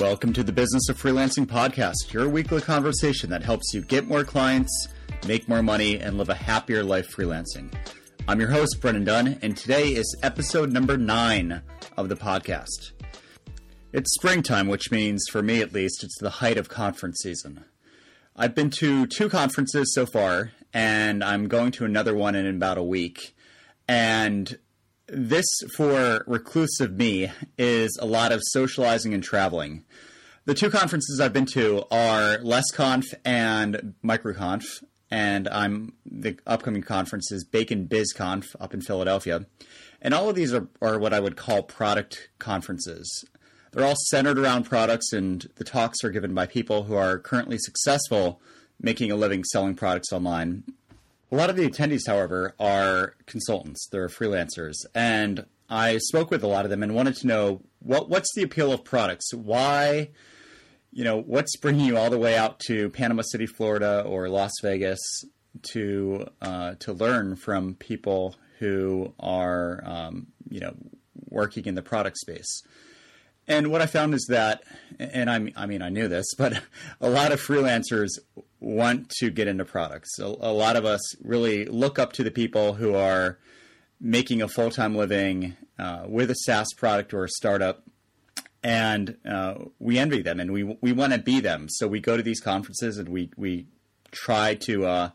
[0.00, 4.24] Welcome to the Business of Freelancing podcast, your weekly conversation that helps you get more
[4.24, 4.88] clients,
[5.28, 7.70] make more money, and live a happier life freelancing.
[8.26, 11.60] I'm your host, Brennan Dunn, and today is episode number nine
[11.98, 12.92] of the podcast.
[13.92, 17.66] It's springtime, which means, for me at least, it's the height of conference season.
[18.34, 22.78] I've been to two conferences so far, and I'm going to another one in about
[22.78, 23.36] a week.
[23.86, 24.58] And
[25.12, 25.46] this,
[25.76, 29.84] for reclusive me, is a lot of socializing and traveling.
[30.44, 37.30] The two conferences I've been to are LessConf and MicroConf, and I'm the upcoming conference
[37.32, 39.46] is Bacon BizConf up in Philadelphia.
[40.00, 43.24] And all of these are, are what I would call product conferences.
[43.72, 47.58] They're all centered around products, and the talks are given by people who are currently
[47.58, 48.40] successful
[48.80, 50.64] making a living selling products online.
[51.32, 53.88] A lot of the attendees, however, are consultants.
[53.90, 58.08] They're freelancers, and I spoke with a lot of them and wanted to know what
[58.08, 59.32] what's the appeal of products.
[59.32, 60.10] Why,
[60.90, 64.52] you know, what's bringing you all the way out to Panama City, Florida, or Las
[64.60, 64.98] Vegas
[65.72, 70.74] to uh, to learn from people who are, um, you know,
[71.28, 72.62] working in the product space.
[73.50, 74.62] And what I found is that,
[75.00, 76.62] and I, I mean, I knew this, but
[77.00, 78.10] a lot of freelancers
[78.60, 80.20] want to get into products.
[80.20, 83.38] A, a lot of us really look up to the people who are
[84.00, 87.82] making a full time living uh, with a SaaS product or a startup.
[88.62, 91.66] And uh, we envy them and we, we want to be them.
[91.68, 93.66] So we go to these conferences and we, we
[94.12, 95.10] try to, uh,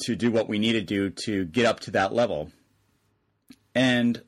[0.00, 2.50] to do what we need to do to get up to that level.
[3.76, 4.22] And,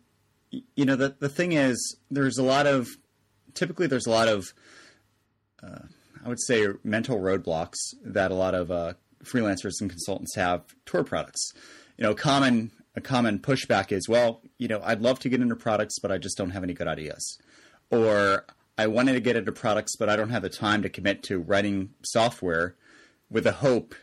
[0.50, 2.88] you know, the, the thing is, there's a lot of
[3.56, 4.54] typically there's a lot of,
[5.62, 5.80] uh,
[6.24, 11.06] I would say, mental roadblocks that a lot of uh, freelancers and consultants have toward
[11.06, 11.52] products.
[11.96, 15.54] You know, common a common pushback is, well, you know, I'd love to get into
[15.54, 17.38] products, but I just don't have any good ideas,
[17.90, 18.46] or
[18.78, 21.38] I wanted to get into products, but I don't have the time to commit to
[21.38, 22.74] writing software
[23.30, 23.94] with a hope,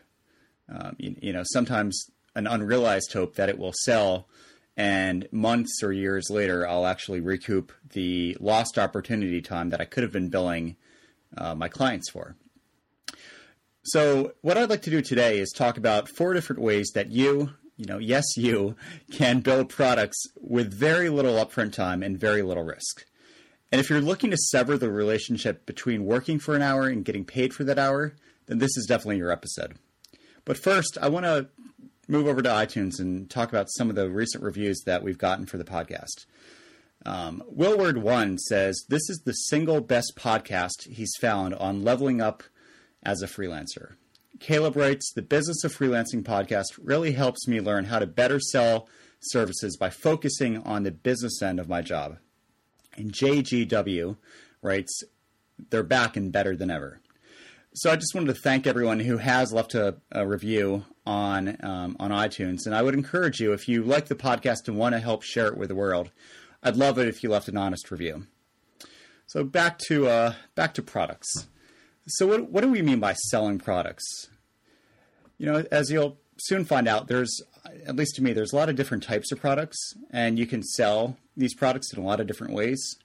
[0.70, 4.28] um, you, you know, sometimes an unrealized hope that it will sell
[4.76, 10.04] and months or years later, I'll actually recoup the lost opportunity time that I could
[10.04, 10.76] have been billing
[11.38, 12.36] uh, my clients for.
[13.84, 17.52] So, what I'd like to do today is talk about four different ways that you,
[17.76, 18.76] you know, yes, you
[19.12, 23.06] can build products with very little upfront time and very little risk.
[23.72, 27.26] And if you're looking to sever the relationship between working for an hour and getting
[27.26, 29.76] paid for that hour, then this is definitely your episode.
[30.46, 31.48] But first, I want to
[32.08, 35.46] move over to iTunes and talk about some of the recent reviews that we've gotten
[35.46, 36.26] for the podcast.
[37.06, 42.44] Um, Willward One says this is the single best podcast he's found on leveling up
[43.04, 43.96] as a freelancer.
[44.40, 48.88] Caleb writes the Business of Freelancing podcast really helps me learn how to better sell
[49.22, 52.18] services by focusing on the business end of my job.
[52.96, 54.18] And JGW
[54.62, 55.04] writes
[55.70, 57.00] they're back and better than ever.
[57.76, 61.98] So I just wanted to thank everyone who has left a, a review on um,
[62.00, 65.00] on iTunes, and I would encourage you if you like the podcast and want to
[65.00, 66.12] help share it with the world,
[66.62, 68.28] I'd love it if you left an honest review.
[69.26, 71.48] So back to uh, back to products.
[72.08, 74.28] So what what do we mean by selling products?
[75.40, 77.42] You know, as you'll soon find out, there's
[77.88, 80.62] at least to me, there's a lot of different types of products, and you can
[80.62, 82.98] sell these products in a lot of different ways.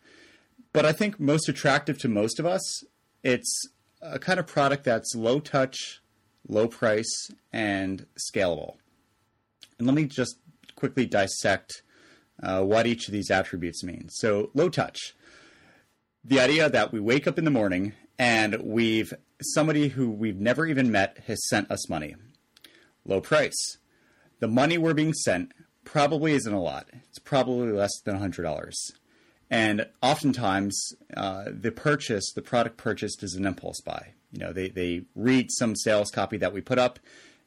[0.75, 2.84] But I think most attractive to most of us,
[3.23, 3.67] it's
[4.00, 6.00] a kind of product that's low touch,
[6.48, 8.76] low price, and scalable.
[9.78, 10.38] And let me just
[10.76, 11.82] quickly dissect
[12.42, 14.14] uh, what each of these attributes means.
[14.16, 15.14] So, low touch.
[16.25, 20.66] The idea that we wake up in the morning and we've somebody who we've never
[20.66, 22.16] even met has sent us money.
[23.04, 23.78] Low price.
[24.41, 25.53] The money we're being sent
[25.84, 26.88] probably isn't a lot.
[27.09, 28.72] It's probably less than $100.
[29.50, 34.12] And oftentimes, uh, the purchase, the product purchased, is an impulse buy.
[34.32, 36.98] You know, they, they read some sales copy that we put up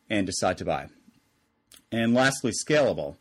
[0.09, 0.87] and decide to buy.
[1.91, 3.17] And lastly, scalable.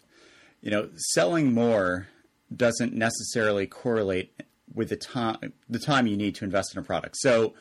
[0.63, 2.09] You know, selling more
[2.55, 4.33] doesn't necessarily correlate
[4.73, 7.17] with the time the time you need to invest in a product.
[7.19, 7.55] So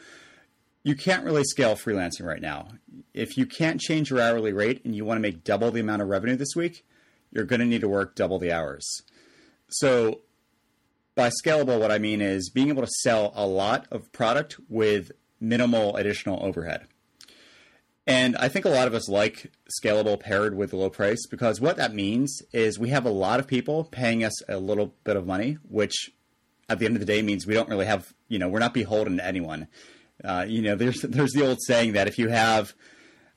[0.84, 2.70] you can't really scale freelancing right now.
[3.14, 6.02] If you can't change your hourly rate and you want to make double the amount
[6.02, 6.86] of revenue this week,
[7.32, 8.86] you're going to need to work double the hours.
[9.70, 10.22] So
[11.20, 15.12] by scalable, what I mean is being able to sell a lot of product with
[15.42, 16.88] minimal additional overhead.
[18.08, 19.52] And I think a lot of us like
[19.84, 23.48] scalable paired with low price because what that means is we have a lot of
[23.48, 26.10] people paying us a little bit of money, which
[26.70, 28.74] at the end of the day means we don't really have, you know, we're not
[28.74, 29.68] beholden to anyone.
[30.24, 32.74] Uh, you know, there's there's the old saying that if you have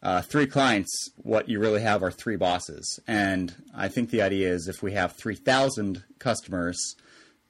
[0.04, 3.00] uh, three clients, what you really have are three bosses.
[3.08, 6.94] And I think the idea is if we have 3,000 customers,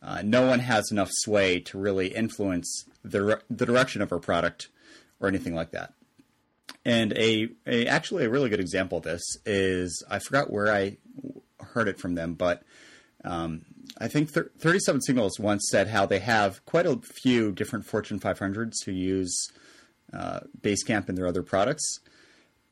[0.02, 4.68] uh, no one has enough sway to really influence the the direction of our product
[5.20, 5.94] or anything like that.
[6.84, 10.96] And a, a actually a really good example of this is I forgot where I
[11.60, 12.62] heard it from them, but
[13.24, 13.62] um,
[13.98, 18.84] I think 37 Signals once said how they have quite a few different Fortune 500s
[18.84, 19.48] who use
[20.12, 22.00] uh, Basecamp and their other products.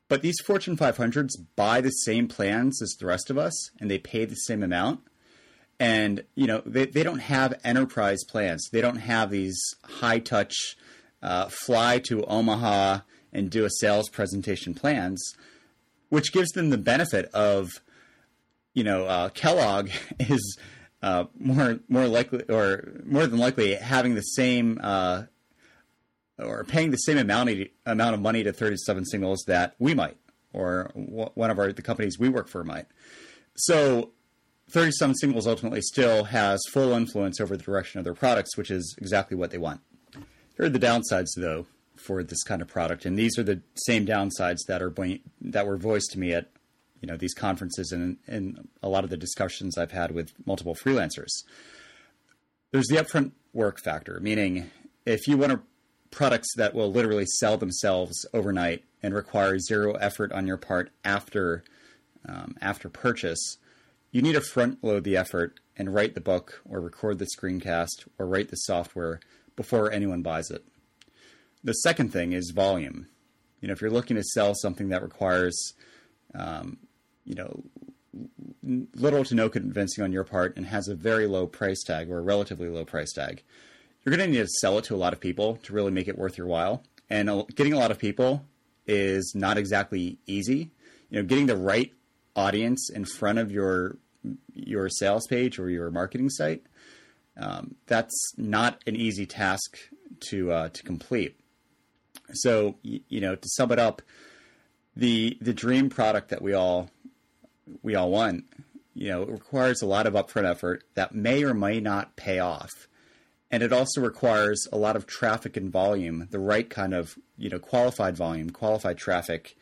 [0.08, 3.98] But these Fortune 500s buy the same plans as the rest of us and they
[3.98, 5.00] pay the same amount.
[5.80, 8.68] And, you know, they, they don't have enterprise plans.
[8.70, 10.76] They don't have these high touch,
[11.22, 13.00] uh, fly to Omaha
[13.32, 15.34] and do a sales presentation plans,
[16.10, 17.70] which gives them the benefit of,
[18.74, 19.88] you know, uh, Kellogg
[20.20, 20.58] is
[21.02, 25.22] uh, more more likely or more than likely having the same uh,
[26.38, 27.50] or paying the same amount
[27.86, 30.18] amount of money to 37 Signals that we might
[30.52, 32.86] or one of our the companies we work for might.
[33.56, 34.10] So
[34.72, 38.94] 37 Signals ultimately still has full influence over the direction of their products, which is
[38.99, 39.81] exactly what they want.
[40.56, 44.06] Here are the downsides, though, for this kind of product, and these are the same
[44.06, 44.94] downsides that are
[45.40, 46.49] that were voiced to me at
[47.00, 50.75] you know these conferences and, and a lot of the discussions I've had with multiple
[50.75, 51.44] freelancers.
[52.73, 54.70] There's the upfront work factor, meaning
[55.06, 55.62] if you want
[56.11, 61.64] products that will literally sell themselves overnight and require zero effort on your part after
[62.28, 63.56] um, after purchase,
[64.10, 68.08] you need to front load the effort and write the book or record the screencast
[68.18, 69.20] or write the software
[69.56, 70.64] before anyone buys it.
[71.62, 73.08] The second thing is volume.
[73.60, 75.74] You know, if you're looking to sell something that requires
[76.34, 76.78] um,
[77.24, 77.62] you know,
[78.94, 82.18] little to no convincing on your part and has a very low price tag or
[82.18, 83.42] a relatively low price tag,
[84.04, 86.08] you're going to need to sell it to a lot of people to really make
[86.08, 86.82] it worth your while.
[87.08, 88.44] And getting a lot of people
[88.86, 90.70] is not exactly easy.
[91.10, 91.92] You know, getting the right
[92.36, 93.96] audience in front of your
[94.52, 96.62] your sales page or your marketing site
[97.40, 99.78] um, that's not an easy task
[100.28, 101.38] to uh, to complete.
[102.32, 104.02] So you know, to sum it up,
[104.94, 106.90] the the dream product that we all
[107.82, 108.44] we all want,
[108.94, 112.38] you know, it requires a lot of upfront effort that may or may not pay
[112.38, 112.70] off.
[113.52, 117.48] And it also requires a lot of traffic and volume, the right kind of, you
[117.48, 119.56] know, qualified volume, qualified traffic,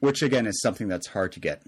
[0.00, 1.62] which again is something that's hard to get.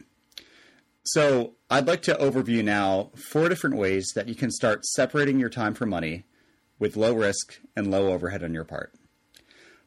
[1.05, 5.51] So I'd like to overview now four different ways that you can start separating your
[5.51, 6.25] time for money
[6.79, 8.95] with low risk and low overhead on your part.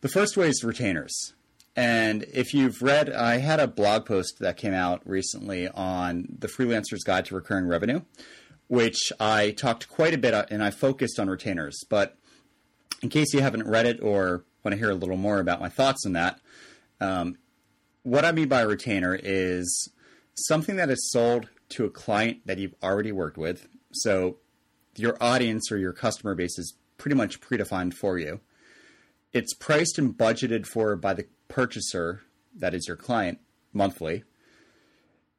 [0.01, 1.33] The first way is retainers.
[1.75, 6.47] And if you've read, I had a blog post that came out recently on the
[6.47, 8.01] Freelancer's Guide to Recurring Revenue,
[8.67, 11.83] which I talked quite a bit and I focused on retainers.
[11.89, 12.15] But
[13.01, 15.69] in case you haven't read it or want to hear a little more about my
[15.69, 16.39] thoughts on that,
[17.01, 17.37] um,
[18.03, 19.89] what I mean by retainer is
[20.37, 23.67] something that is sold to a client that you've already worked with.
[23.91, 24.37] So
[24.95, 28.39] your audience or your customer base is pretty much predefined for you.
[29.33, 32.21] It's priced and budgeted for by the purchaser,
[32.55, 33.39] that is your client,
[33.73, 34.23] monthly.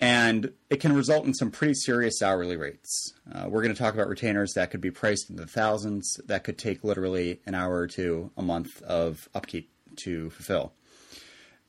[0.00, 3.14] And it can result in some pretty serious hourly rates.
[3.32, 6.44] Uh, we're going to talk about retainers that could be priced in the thousands, that
[6.44, 10.72] could take literally an hour or two a month of upkeep to fulfill.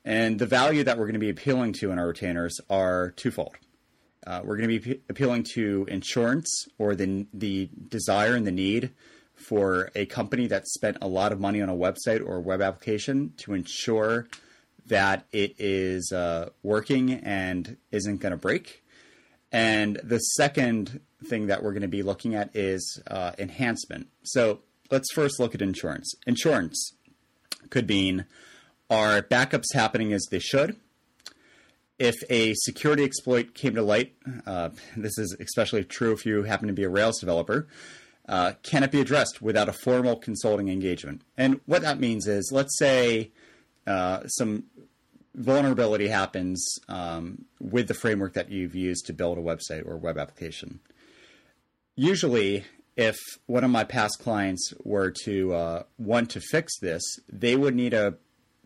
[0.04, 3.56] And the value that we're going to be appealing to in our retainers are twofold.
[4.26, 8.90] Uh, we're going to be appealing to insurance or the, the desire and the need
[9.34, 12.60] for a company that spent a lot of money on a website or a web
[12.60, 14.28] application to ensure
[14.86, 18.84] that it is uh, working and isn't going to break.
[19.52, 24.08] And the second thing that we're going to be looking at is uh, enhancement.
[24.22, 26.12] So let's first look at insurance.
[26.26, 26.92] Insurance
[27.70, 28.26] could mean
[28.90, 30.76] are backups happening as they should?
[31.98, 34.14] If a security exploit came to light,
[34.46, 37.68] uh, this is especially true if you happen to be a Rails developer,
[38.28, 41.22] uh, can it be addressed without a formal consulting engagement?
[41.36, 43.30] And what that means is, let's say
[43.86, 44.64] uh, some
[45.34, 50.18] vulnerability happens um, with the framework that you've used to build a website or web
[50.18, 50.80] application.
[51.96, 52.64] Usually,
[52.96, 57.74] if one of my past clients were to uh, want to fix this, they would
[57.74, 58.14] need to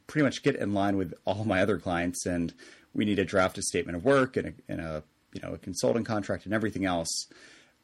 [0.07, 2.53] pretty much get in line with all my other clients, and
[2.93, 5.59] we need to draft a statement of work and a, and a you know a
[5.59, 7.27] consulting contract and everything else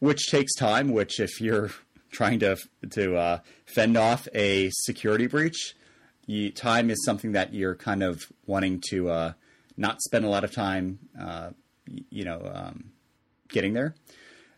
[0.01, 0.91] which takes time.
[0.91, 1.71] Which, if you're
[2.11, 2.57] trying to
[2.91, 5.75] to uh, fend off a security breach,
[6.27, 9.33] you, time is something that you're kind of wanting to uh,
[9.77, 11.51] not spend a lot of time, uh,
[12.11, 12.91] you know, um,
[13.49, 13.95] getting there.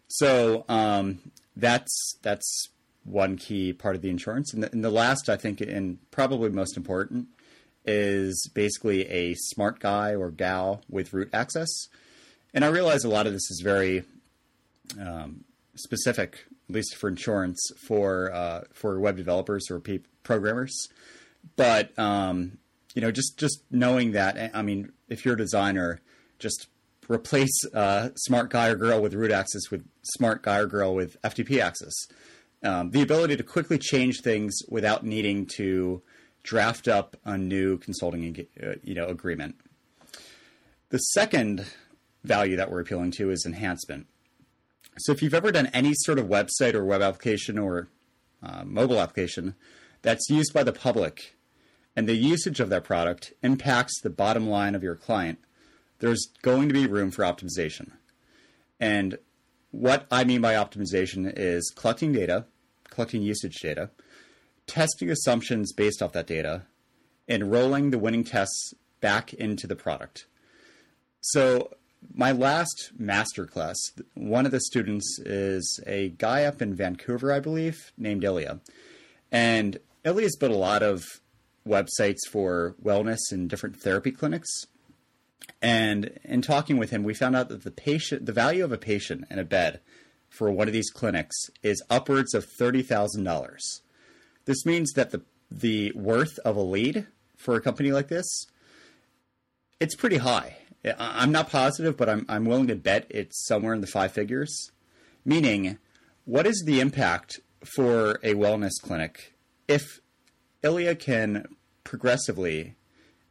[0.08, 1.18] So um,
[1.54, 2.68] that's that's
[3.04, 6.50] one key part of the insurance, and the, and the last, I think, and probably
[6.50, 7.26] most important,
[7.84, 11.88] is basically a smart guy or gal with root access.
[12.54, 14.04] And I realize a lot of this is very
[15.00, 20.88] um, specific at least for insurance for uh, for web developers or pe- programmers.
[21.56, 22.58] But um,
[22.94, 26.00] you know, just just knowing that, I mean, if you're a designer,
[26.38, 26.68] just
[27.08, 31.20] replace uh, smart guy or girl with root access with smart guy or girl with
[31.22, 31.92] FTP access.
[32.64, 36.00] Um, the ability to quickly change things without needing to
[36.42, 39.56] draft up a new consulting uh, you know agreement.
[40.90, 41.66] The second
[42.24, 44.06] value that we're appealing to is enhancement.
[44.98, 47.88] So if you've ever done any sort of website or web application or
[48.42, 49.54] uh, mobile application
[50.02, 51.36] that's used by the public
[51.96, 55.38] and the usage of that product impacts the bottom line of your client,
[56.00, 57.92] there's going to be room for optimization.
[58.80, 59.18] And
[59.70, 62.46] what I mean by optimization is collecting data,
[62.90, 63.90] collecting usage data,
[64.66, 66.62] testing assumptions based off that data,
[67.28, 70.26] and rolling the winning tests back into the product.
[71.20, 71.74] So
[72.14, 73.76] my last master class,
[74.14, 78.60] one of the students is a guy up in Vancouver, I believe, named Ilya.
[79.30, 81.04] And Ilya's built a lot of
[81.66, 84.50] websites for wellness and different therapy clinics.
[85.60, 88.78] And in talking with him, we found out that the patient, the value of a
[88.78, 89.80] patient in a bed
[90.28, 93.82] for one of these clinics is upwards of thirty thousand dollars.
[94.44, 97.06] This means that the the worth of a lead
[97.36, 98.46] for a company like this,
[99.80, 100.56] it's pretty high.
[100.98, 104.70] I'm not positive, but I'm I'm willing to bet it's somewhere in the five figures.
[105.24, 105.78] Meaning,
[106.24, 107.40] what is the impact
[107.76, 109.34] for a wellness clinic
[109.68, 110.00] if
[110.62, 111.46] Ilya can
[111.84, 112.74] progressively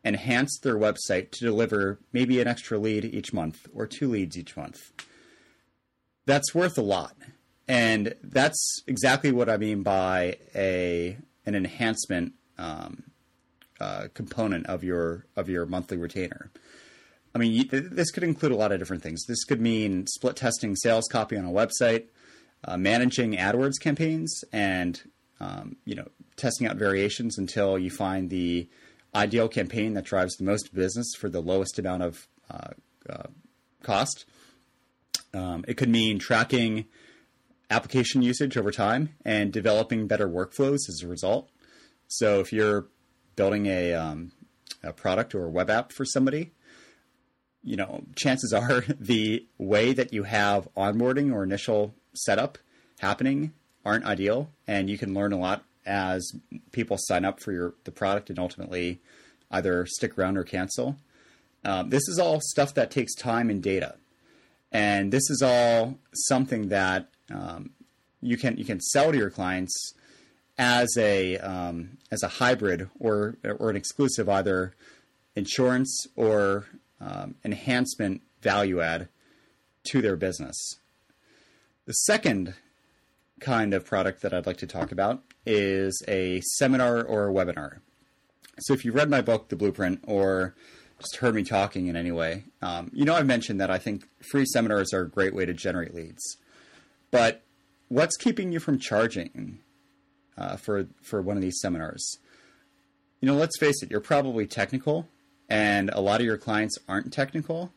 [0.03, 4.56] enhance their website to deliver maybe an extra lead each month or two leads each
[4.56, 4.91] month?
[6.25, 7.15] That's worth a lot.
[7.72, 13.04] And that's exactly what I mean by a an enhancement um,
[13.80, 16.51] uh, component of your of your monthly retainer.
[17.34, 19.24] I mean, this could include a lot of different things.
[19.25, 22.08] This could mean split testing sales copy on a website,
[22.66, 25.01] uh, managing AdWords campaigns, and
[25.40, 28.68] um, you know, testing out variations until you find the
[29.16, 32.72] ideal campaign that drives the most business for the lowest amount of uh,
[33.10, 33.28] uh,
[33.82, 34.25] cost.
[35.34, 36.88] Um, it could mean tracking
[37.72, 41.50] application usage over time and developing better workflows as a result.
[42.08, 42.88] So if you're
[43.36, 44.34] building a, um,
[44.84, 46.51] a product or a web app for somebody,
[47.63, 52.58] you know, chances are the way that you have onboarding or initial setup
[53.00, 53.54] happening
[53.86, 56.32] aren't ideal, and you can learn a lot as
[56.72, 59.01] people sign up for your the product and ultimately
[59.50, 60.98] either stick around or cancel.
[61.66, 63.96] Um, this is all stuff that takes time and data,
[64.72, 67.72] and this is all something that um,
[68.22, 69.94] you can you can sell to your clients
[70.58, 74.74] as a um, as a hybrid or or an exclusive either
[75.36, 76.68] insurance or
[77.00, 79.08] um, enhancement value add
[79.84, 80.56] to their business.
[81.86, 82.54] The second
[83.40, 87.80] kind of product that I'd like to talk about is a seminar or a webinar.
[88.60, 90.54] So if you've read my book, The Blueprint, or
[91.00, 94.04] just heard me talking in any way, um, you know I've mentioned that I think
[94.30, 96.38] free seminars are a great way to generate leads.
[97.12, 97.44] But
[97.89, 99.60] what's keeping you from charging
[100.38, 102.18] uh, for for one of these seminars?
[103.20, 105.08] You know, let's face it, you're probably technical
[105.51, 107.74] and a lot of your clients aren't technical.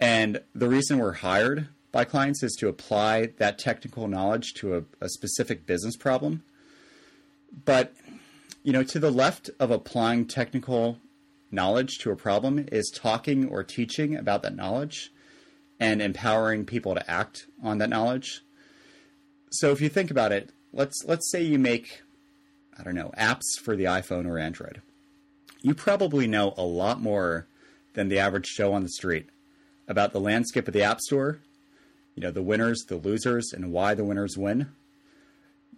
[0.00, 4.82] And the reason we're hired by clients is to apply that technical knowledge to a,
[5.00, 6.42] a specific business problem.
[7.64, 7.94] But,
[8.64, 10.98] you know, to the left of applying technical
[11.50, 15.10] knowledge to a problem is talking or teaching about that knowledge
[15.80, 18.42] and empowering people to act on that knowledge.
[19.50, 22.02] So if you think about it, let's let's say you make
[22.78, 24.82] I don't know, apps for the iPhone or Android
[25.60, 27.46] you probably know a lot more
[27.94, 29.28] than the average Joe on the street
[29.86, 31.40] about the landscape of the App Store,
[32.14, 34.68] you know, the winners, the losers, and why the winners win.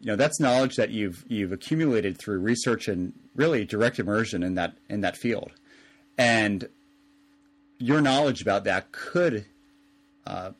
[0.00, 4.54] You know, that's knowledge that you've you've accumulated through research and really direct immersion in
[4.54, 5.52] that in that field.
[6.16, 6.68] And
[7.78, 9.46] your knowledge about that could
[10.26, 10.52] uh,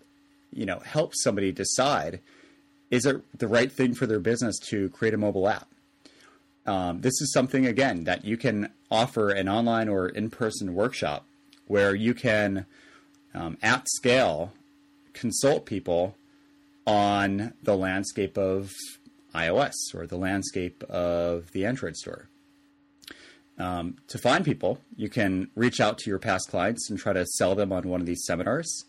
[0.52, 2.20] you know, help somebody decide
[2.90, 5.68] is it the right thing for their business to create a mobile app?
[6.66, 11.24] Um, this is something again that you can offer an online or in-person workshop
[11.66, 12.66] where you can,
[13.34, 14.52] um, at scale,
[15.12, 16.16] consult people
[16.86, 18.72] on the landscape of
[19.34, 22.28] iOS or the landscape of the Android store.
[23.58, 27.26] Um, to find people, you can reach out to your past clients and try to
[27.26, 28.84] sell them on one of these seminars.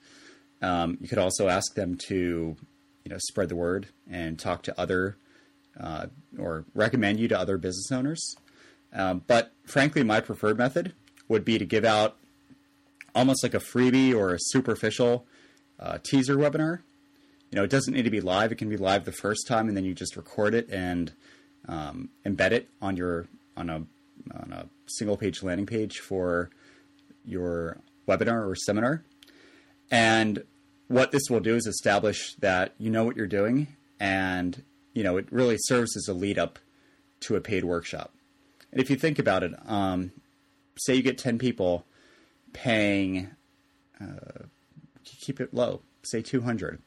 [0.61, 2.55] Um, you could also ask them to,
[3.03, 5.17] you know, spread the word and talk to other
[5.79, 8.35] uh, or recommend you to other business owners.
[8.93, 10.93] Um, but frankly, my preferred method
[11.27, 12.17] would be to give out
[13.15, 15.25] almost like a freebie or a superficial
[15.79, 16.81] uh, teaser webinar
[17.51, 18.51] you know, it doesn't need to be live.
[18.51, 21.11] It can be live the first time, and then you just record it and
[21.67, 23.27] um, embed it on your
[23.57, 23.75] on a
[24.33, 26.49] on a single page landing page for
[27.25, 27.77] your
[28.07, 29.03] webinar or seminar.
[29.91, 30.43] And
[30.91, 33.67] what this will do is establish that you know what you're doing,
[33.99, 36.59] and you know it really serves as a lead up
[37.21, 38.13] to a paid workshop.
[38.71, 40.11] And if you think about it, um,
[40.77, 41.85] say you get ten people
[42.51, 43.31] paying,
[44.01, 44.43] uh,
[45.05, 46.81] keep it low, say two hundred.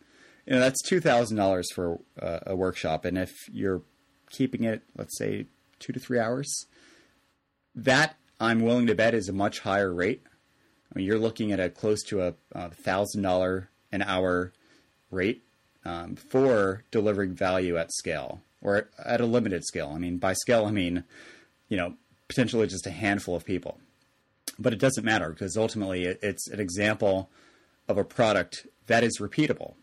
[0.47, 3.83] You know that's two thousand dollars for uh, a workshop, and if you're
[4.31, 5.47] keeping it, let's say
[5.79, 6.67] two to three hours,
[7.75, 10.23] that I'm willing to bet is a much higher rate.
[10.93, 14.53] I mean, you're looking at a close to a thousand dollar an hour
[15.11, 15.43] rate
[15.85, 19.93] um, for delivering value at scale or at a limited scale.
[19.95, 21.05] I mean, by scale, I mean,
[21.69, 21.95] you know,
[22.29, 23.79] potentially just a handful of people.
[24.59, 27.31] But it doesn't matter because ultimately it's an example
[27.89, 29.75] of a product that is repeatable.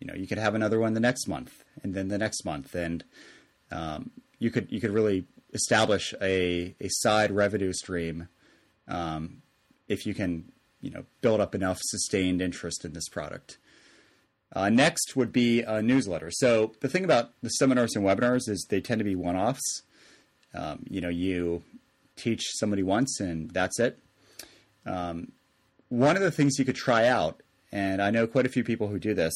[0.00, 2.74] You know, you could have another one the next month and then the next month,
[2.74, 3.04] and
[3.70, 8.28] um, you could you could really establish a a side revenue stream
[8.88, 9.42] um,
[9.88, 10.52] if you can
[10.86, 13.58] you know build up enough sustained interest in this product.
[14.52, 16.30] Uh, next would be a newsletter.
[16.30, 19.82] So the thing about the seminars and webinars is they tend to be one-offs.
[20.54, 21.64] Um, you know, you
[22.14, 23.98] teach somebody once and that's it.
[24.86, 25.32] Um,
[25.88, 28.86] one of the things you could try out, and I know quite a few people
[28.86, 29.34] who do this,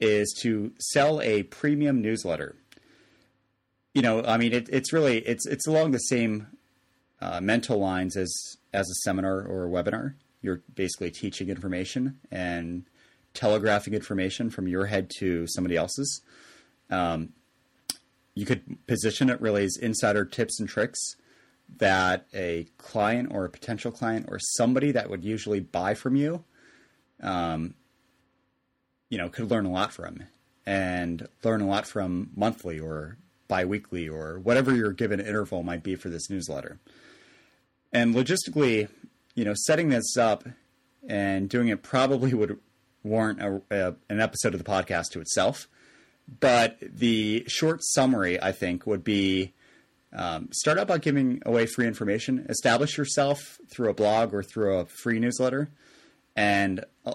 [0.00, 2.56] is to sell a premium newsletter.
[3.92, 6.46] You know, I mean, it, it's really it's it's along the same
[7.20, 8.32] uh, mental lines as
[8.72, 10.14] as a seminar or a webinar.
[10.40, 12.84] You're basically teaching information and
[13.34, 16.22] telegraphing information from your head to somebody else's.
[16.90, 17.30] Um,
[18.34, 21.16] you could position it really as insider tips and tricks
[21.78, 26.44] that a client or a potential client or somebody that would usually buy from you,
[27.22, 27.74] um,
[29.10, 30.22] you know, could learn a lot from
[30.64, 35.96] and learn a lot from monthly or biweekly or whatever your given interval might be
[35.96, 36.78] for this newsletter.
[37.92, 38.88] And logistically,
[39.34, 40.44] you know, setting this up
[41.08, 42.58] and doing it probably would
[43.02, 45.68] warrant a, a, an episode of the podcast to itself.
[46.40, 49.54] But the short summary, I think, would be
[50.12, 52.46] um, start out by giving away free information.
[52.48, 55.70] Establish yourself through a blog or through a free newsletter,
[56.36, 57.14] and uh,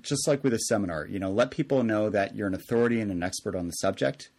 [0.00, 3.10] just like with a seminar, you know, let people know that you're an authority and
[3.10, 4.30] an expert on the subject,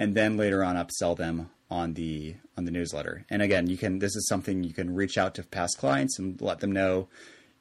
[0.00, 3.24] and then later on upsell them on the on the newsletter.
[3.30, 6.40] And again, you can this is something you can reach out to past clients and
[6.40, 7.08] let them know,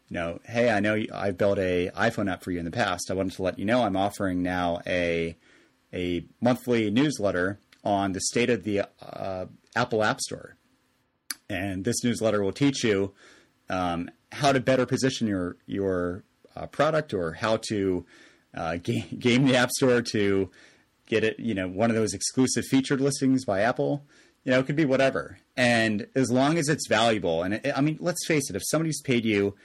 [0.08, 3.12] you know, hey, I know I've built a iPhone app for you in the past.
[3.12, 5.38] I wanted to let you know I'm offering now a
[5.94, 10.56] a monthly newsletter on the state of the uh, Apple App Store,
[11.50, 13.14] and this newsletter will teach you
[13.70, 16.24] um, how to better position your your
[16.56, 18.06] uh, product or how to
[18.56, 18.78] uh,
[19.20, 20.50] game the App Store to
[21.10, 24.06] get it, you know, one of those exclusive featured listings by Apple.
[24.46, 25.40] You know, it could be whatever.
[25.58, 29.02] And as long as it's valuable, and it, I mean, let's face it, if somebody's
[29.02, 29.56] paid you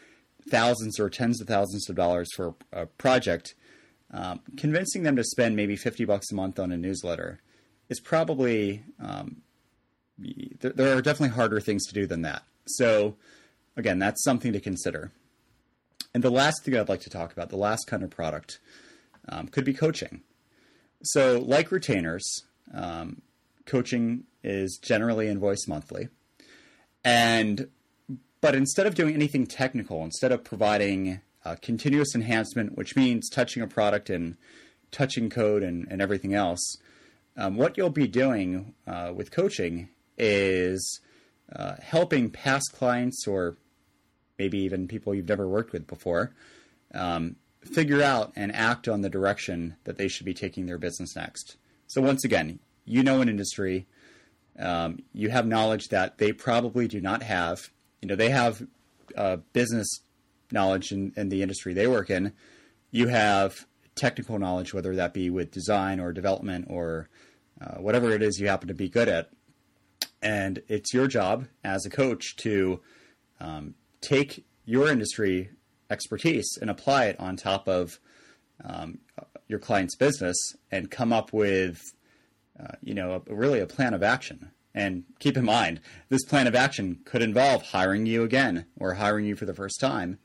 [0.50, 3.54] thousands or tens of thousands of dollars for a project,
[4.10, 7.40] um, convincing them to spend maybe 50 bucks a month on a newsletter
[7.88, 9.42] is probably, um,
[10.18, 12.42] there, there are definitely harder things to do than that.
[12.66, 13.16] So,
[13.76, 15.12] again, that's something to consider.
[16.14, 18.60] And the last thing I'd like to talk about, the last kind of product,
[19.28, 20.22] um, could be coaching.
[21.04, 23.22] So, like retainers, um,
[23.66, 26.08] coaching is generally invoiced monthly.
[27.04, 27.68] And
[28.40, 33.62] but instead of doing anything technical, instead of providing uh, continuous enhancement, which means touching
[33.62, 34.36] a product and
[34.90, 36.76] touching code and, and everything else,
[37.36, 41.00] um, what you'll be doing uh, with coaching is
[41.54, 43.56] uh, helping past clients or
[44.38, 46.34] maybe even people you've never worked with before
[46.94, 51.16] um, figure out and act on the direction that they should be taking their business
[51.16, 51.56] next.
[51.86, 53.86] So, once again, you know an industry,
[54.58, 57.70] um, you have knowledge that they probably do not have.
[58.00, 58.66] You know, they have
[59.16, 60.00] uh, business
[60.52, 62.32] knowledge in, in the industry they work in.
[62.90, 67.08] You have technical knowledge, whether that be with design or development or
[67.60, 69.30] uh, whatever it is you happen to be good at.
[70.22, 72.80] And it's your job as a coach to
[73.40, 75.50] um, take your industry
[75.90, 77.98] expertise and apply it on top of
[78.64, 78.98] um,
[79.48, 80.36] your client's business
[80.70, 81.80] and come up with,
[82.58, 84.50] uh, you know, a, really a plan of action.
[84.74, 89.24] And keep in mind, this plan of action could involve hiring you again or hiring
[89.24, 90.18] you for the first time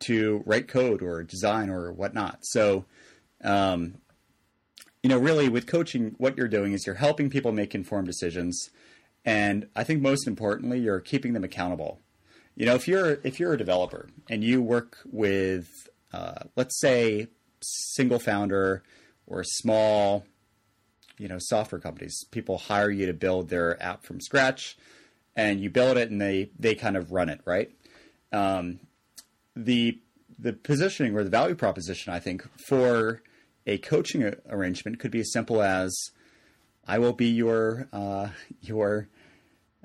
[0.00, 2.40] to write code or design or whatnot.
[2.42, 2.84] So,
[3.42, 3.94] um,
[5.02, 8.70] you know, really with coaching, what you're doing is you're helping people make informed decisions.
[9.24, 12.00] And I think most importantly, you're keeping them accountable.
[12.56, 15.68] You know, if you're if you're a developer and you work with,
[16.12, 17.28] uh, let's say,
[17.60, 18.82] single founder
[19.26, 20.24] or small,
[21.18, 22.24] you know, software companies.
[22.30, 24.78] People hire you to build their app from scratch,
[25.34, 27.70] and you build it, and they they kind of run it, right?
[28.32, 28.80] Um,
[29.54, 30.00] the
[30.38, 33.22] the positioning or the value proposition, I think, for
[33.66, 35.94] a coaching arrangement could be as simple as
[36.86, 38.28] I will be your uh,
[38.62, 39.08] your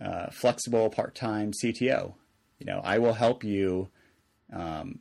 [0.02, 2.14] uh, flexible part time CTO.
[2.62, 3.90] You know, I will help you
[4.54, 5.00] um,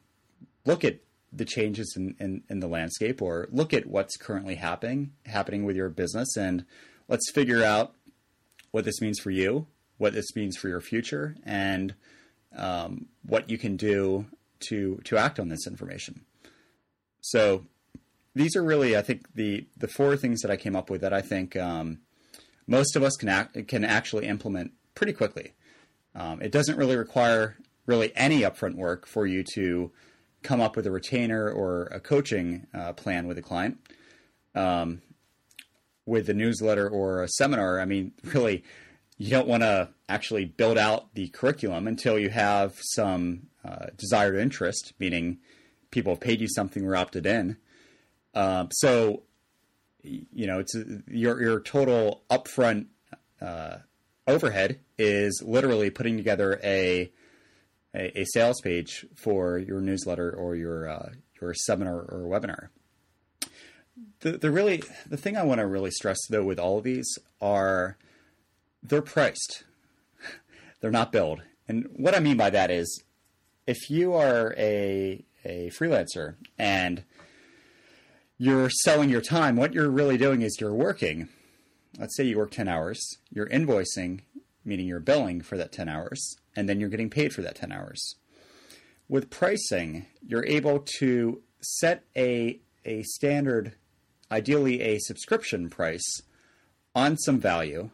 [0.65, 5.13] look at the changes in, in, in, the landscape or look at what's currently happening
[5.27, 6.65] happening with your business and
[7.07, 7.95] let's figure out
[8.71, 9.67] what this means for you,
[9.99, 11.95] what this means for your future, and
[12.57, 14.25] um, what you can do
[14.61, 16.23] to to act on this information.
[17.21, 17.67] So
[18.35, 21.13] these are really, I think, the the four things that I came up with that
[21.13, 21.99] I think um,
[22.67, 25.53] most of us can act, can actually implement pretty quickly.
[26.15, 29.91] Um, it doesn't really require really any upfront work for you to
[30.43, 33.79] come up with a retainer or a coaching uh, plan with a client.
[34.55, 35.03] Um,
[36.07, 38.65] with a newsletter or a seminar, I mean, really,
[39.17, 44.37] you don't want to actually build out the curriculum until you have some uh, desired
[44.37, 45.39] interest, meaning
[45.91, 47.57] people have paid you something or opted in.
[48.35, 49.25] Um, so,
[50.03, 50.75] you know, it's
[51.07, 52.87] your your total upfront
[53.41, 53.79] uh,
[54.31, 57.13] overhead is literally putting together a,
[57.95, 62.69] a, a sales page for your newsletter or your uh, your seminar or webinar.
[64.21, 67.19] The the really the thing I want to really stress though with all of these
[67.41, 67.97] are
[68.83, 69.65] they're priced.
[70.81, 71.43] they're not billed.
[71.69, 73.03] And what I mean by that is
[73.67, 77.03] if you are a a freelancer and
[78.41, 79.55] you're selling your time.
[79.57, 81.29] What you're really doing is you're working.
[81.99, 84.21] Let's say you work 10 hours, you're invoicing,
[84.65, 87.73] meaning you're billing for that 10 hours, and then you're getting paid for that 10
[87.73, 88.17] hours.
[89.09, 93.75] With pricing, you're able to set a, a standard,
[94.31, 96.23] ideally a subscription price
[96.95, 97.91] on some value,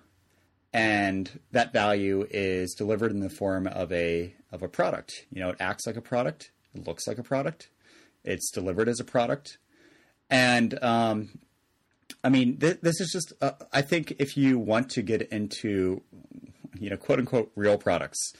[0.73, 5.27] and that value is delivered in the form of a of a product.
[5.31, 7.71] You know, it acts like a product, it looks like a product,
[8.25, 9.59] it's delivered as a product,
[10.29, 11.31] and um,
[12.23, 16.03] I mean, th- this is just, uh, I think if you want to get into,
[16.79, 18.33] you know, quote unquote, real products,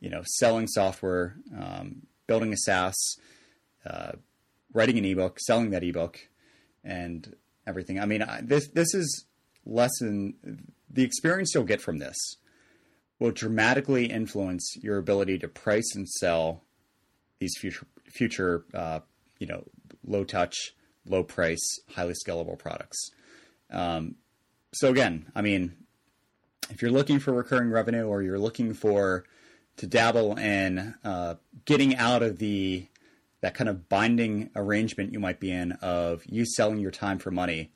[0.00, 3.16] you know, selling software, um, building a SaaS,
[3.86, 4.12] uh,
[4.72, 6.18] writing an ebook, selling that ebook,
[6.82, 7.34] and
[7.66, 7.98] everything.
[7.98, 9.26] I mean, I, this this is
[9.64, 10.34] lesson
[10.90, 12.16] the experience you'll get from this
[13.18, 16.62] will dramatically influence your ability to price and sell
[17.40, 19.00] these future future uh,
[19.38, 19.64] you know
[20.06, 20.74] low touch
[21.06, 23.10] low price, highly scalable products.
[23.70, 24.16] Um,
[24.72, 25.72] so again, I mean,
[26.70, 29.24] if you're looking for recurring revenue or you're looking for
[29.76, 32.86] to dabble in uh, getting out of the
[33.40, 37.30] that kind of binding arrangement you might be in of you selling your time for
[37.30, 37.70] money,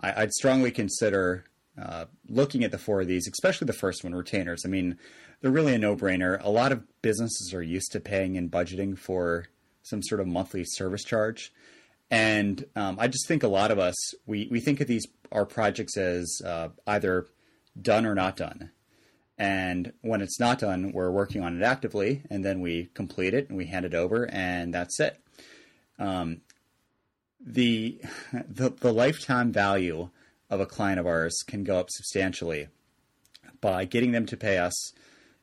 [0.00, 1.44] I, would strongly consider
[1.80, 4.62] uh, looking at the four of these, especially the first one, retainers.
[4.64, 4.98] I mean,
[5.40, 6.42] they're really a no-brainer.
[6.42, 9.46] A lot of businesses are used to paying and budgeting for
[9.82, 11.52] some sort of monthly service charge.
[12.10, 13.94] And um, I just think a lot of us
[14.26, 17.26] we we think of these our projects as uh, either
[17.80, 18.70] done or not done.
[19.38, 23.48] And when it's not done, we're working on it actively, and then we complete it
[23.48, 25.20] and we hand it over, and that's it.
[25.98, 26.40] Um,
[27.38, 28.00] the,
[28.32, 30.10] the the lifetime value
[30.48, 32.68] of a client of ours can go up substantially
[33.60, 34.92] by getting them to pay us,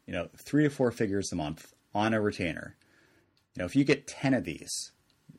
[0.08, 2.76] you know, three to four figures a month on a retainer.
[3.56, 4.92] You know, if you get ten of these,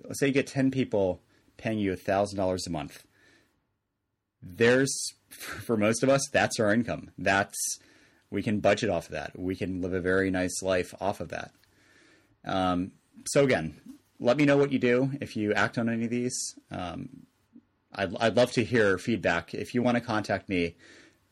[0.05, 1.21] let's say you get 10 people
[1.57, 3.05] paying you $1,000 a month.
[4.43, 7.11] There's, for most of us, that's our income.
[7.19, 7.79] That's,
[8.31, 9.39] we can budget off of that.
[9.39, 11.53] We can live a very nice life off of that.
[12.45, 12.93] Um,
[13.27, 13.81] so again,
[14.21, 16.55] let me know what you do if you act on any of these.
[16.71, 17.27] Um,
[17.95, 19.55] I'd, I'd love to hear feedback.
[19.55, 20.77] If you want to contact me,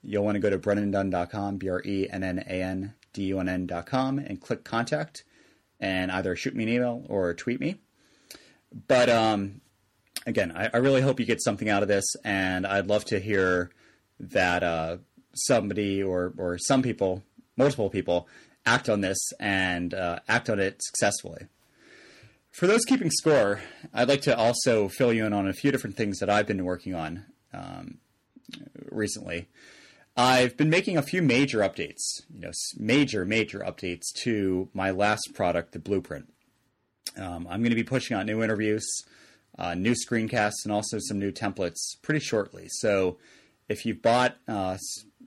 [0.03, 3.41] you'll want to go to brennandunn.com, B R E N N A N D U
[3.41, 5.25] N N.com, and click contact
[5.81, 7.81] and either shoot me an email or tweet me.
[8.89, 9.61] But um,
[10.27, 13.19] again, I, I, really hope you get something out of this, and I'd love to
[13.19, 13.71] hear
[14.19, 14.97] that uh,
[15.35, 17.23] somebody or or some people,
[17.57, 18.29] multiple people,
[18.65, 21.47] act on this and uh, act on it successfully.
[22.51, 23.61] For those keeping score,
[23.95, 26.65] I'd like to also fill you in on a few different things that I've been
[26.65, 27.99] working on um,
[28.91, 29.49] recently.
[30.17, 35.31] I've been making a few major updates, you know, major, major updates to my last
[35.35, 36.32] product, the Blueprint.
[37.17, 38.87] Um, I'm going to be pushing out new interviews,
[39.59, 42.67] uh, new screencasts, and also some new templates pretty shortly.
[42.69, 43.19] So
[43.69, 44.77] if you've bought, uh,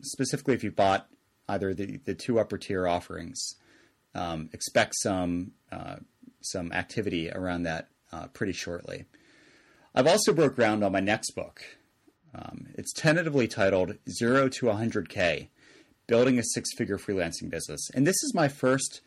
[0.02, 1.08] specifically if you've bought
[1.48, 3.56] either the, the two upper tier offerings,
[4.14, 5.98] um, expect some uh,
[6.42, 9.06] some activity around that uh, pretty shortly.
[9.94, 11.62] I've also broke ground on my next book.
[12.34, 15.48] Um, it's tentatively titled Zero to 100K
[16.08, 17.90] Building a Six Figure Freelancing Business.
[17.94, 19.02] And this is my first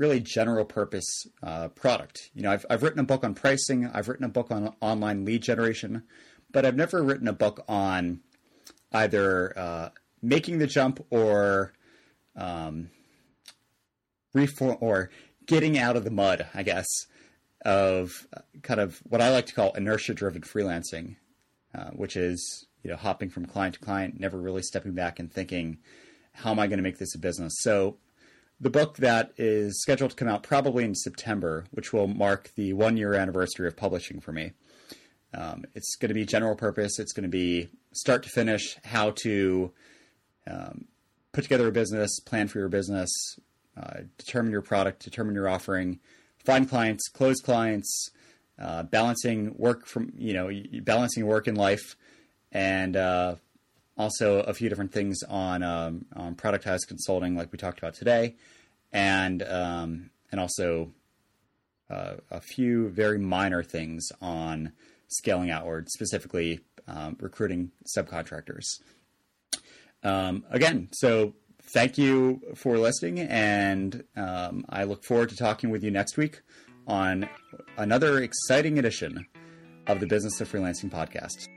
[0.00, 2.30] really general purpose uh, product.
[2.34, 5.26] You know, I've, I've written a book on pricing, I've written a book on online
[5.26, 6.04] lead generation,
[6.50, 8.20] but I've never written a book on
[8.92, 9.88] either uh,
[10.22, 11.74] making the jump or
[12.34, 12.88] um,
[14.32, 15.10] reform or
[15.44, 16.88] getting out of the mud, I guess,
[17.66, 21.16] of uh, kind of what I like to call inertia driven freelancing,
[21.74, 25.30] uh, which is you know hopping from client to client, never really stepping back and
[25.30, 25.76] thinking,
[26.32, 27.52] how am I going to make this a business?
[27.58, 27.98] So
[28.60, 32.72] the book that is scheduled to come out probably in September, which will mark the
[32.74, 34.52] one year anniversary of publishing for me.
[35.32, 36.98] Um, it's going to be general purpose.
[36.98, 39.72] It's going to be start to finish how to
[40.48, 40.86] um,
[41.32, 43.10] put together a business, plan for your business,
[43.76, 46.00] uh, determine your product, determine your offering,
[46.44, 48.10] find clients, close clients,
[48.58, 50.50] uh, balancing work from you know
[50.82, 51.96] balancing work and life,
[52.52, 53.36] and uh,
[54.00, 58.34] also a few different things on um, on productized consulting, like we talked about today,
[58.92, 60.90] and um, and also
[61.90, 64.72] uh, a few very minor things on
[65.08, 68.80] scaling outward, specifically um, recruiting subcontractors.
[70.02, 71.34] Um, again, so
[71.74, 76.40] thank you for listening, and um, I look forward to talking with you next week
[76.86, 77.28] on
[77.76, 79.26] another exciting edition
[79.86, 81.48] of the Business of Freelancing podcast.